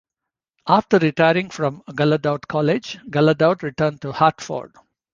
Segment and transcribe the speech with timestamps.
[0.67, 4.73] After retiring from Gallaudet College, Gallaudet returned to Hartford.